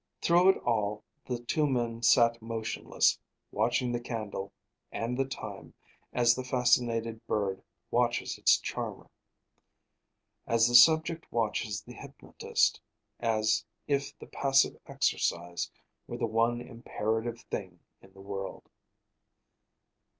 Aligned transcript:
Through 0.19 0.49
it 0.49 0.57
all 0.63 1.03
the 1.27 1.37
two 1.37 1.67
men 1.67 2.01
sat 2.01 2.41
motionless, 2.41 3.19
watching 3.51 3.91
the 3.91 3.99
candle 3.99 4.51
and 4.91 5.15
the 5.15 5.25
time, 5.27 5.75
as 6.11 6.33
the 6.33 6.43
fascinated 6.43 7.23
bird 7.27 7.61
watches 7.91 8.39
its 8.39 8.57
charmer; 8.57 9.11
as 10.47 10.67
the 10.67 10.73
subject 10.73 11.31
watches 11.31 11.83
the 11.83 11.93
hypnotist, 11.93 12.81
as 13.19 13.63
if 13.87 14.17
the 14.17 14.25
passive 14.25 14.75
exercise 14.87 15.69
were 16.07 16.17
the 16.17 16.25
one 16.25 16.61
imperative 16.61 17.41
thing 17.51 17.79
in 18.01 18.11
the 18.13 18.21
world. 18.21 18.63